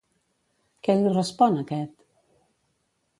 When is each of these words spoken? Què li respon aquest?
Què 0.87 0.95
li 1.01 1.11
respon 1.13 1.59
aquest? 1.65 1.95